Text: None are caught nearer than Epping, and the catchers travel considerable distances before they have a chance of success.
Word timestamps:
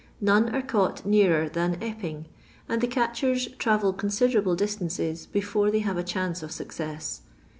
None 0.19 0.49
are 0.55 0.63
caught 0.63 1.05
nearer 1.05 1.47
than 1.47 1.77
Epping, 1.79 2.25
and 2.67 2.81
the 2.81 2.87
catchers 2.87 3.49
travel 3.59 3.93
considerable 3.93 4.55
distances 4.55 5.27
before 5.27 5.69
they 5.69 5.81
have 5.81 5.97
a 5.99 6.03
chance 6.03 6.41
of 6.41 6.51
success. 6.51 7.21